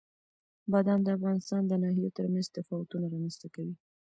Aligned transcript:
بادام 0.71 0.99
د 1.03 1.07
افغانستان 1.17 1.61
د 1.67 1.73
ناحیو 1.83 2.15
ترمنځ 2.17 2.45
تفاوتونه 2.57 3.05
رامنځته 3.13 3.47
کوي. 3.55 3.75